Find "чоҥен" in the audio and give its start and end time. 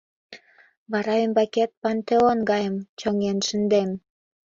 2.99-3.37